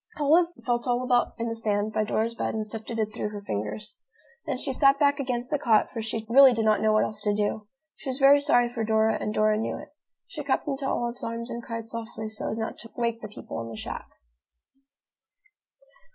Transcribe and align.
Olive 0.19 0.47
felt 0.65 0.87
all 0.87 1.03
about 1.03 1.35
in 1.37 1.47
the 1.47 1.53
sand 1.53 1.93
by 1.93 2.03
Dora's 2.03 2.33
bed 2.33 2.55
and 2.55 2.65
sifted 2.65 2.97
it 2.97 3.13
through 3.13 3.29
her 3.29 3.41
fingers. 3.43 3.99
Then 4.47 4.57
she 4.57 4.73
sat 4.73 4.97
back 4.97 5.19
against 5.19 5.51
the 5.51 5.59
cot, 5.59 5.91
for 5.91 6.01
she 6.01 6.25
really 6.27 6.53
did 6.53 6.65
not 6.65 6.81
know 6.81 6.91
what 6.91 7.03
else 7.03 7.21
to 7.21 7.35
do. 7.35 7.67
She 7.97 8.09
was 8.09 8.17
very 8.17 8.39
sorry 8.39 8.67
for 8.67 8.83
Dora, 8.83 9.19
and 9.21 9.31
Dora 9.31 9.59
knew 9.59 9.77
it. 9.77 9.89
She 10.25 10.43
crept 10.43 10.67
into 10.67 10.87
Olive's 10.89 11.23
arms 11.23 11.51
and 11.51 11.61
cried 11.61 11.87
softly, 11.87 12.29
so 12.29 12.49
as 12.49 12.57
not 12.57 12.79
to 12.79 12.89
wake 12.95 13.21
the 13.21 13.27
people 13.27 13.61
in 13.61 13.69
the 13.69 13.77
shack. 13.77 14.07